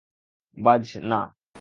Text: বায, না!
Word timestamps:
বায, 0.57 0.83
না! 1.03 1.21